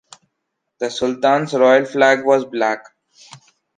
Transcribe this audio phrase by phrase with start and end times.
[0.79, 2.85] The Sultan’s royal flag was black.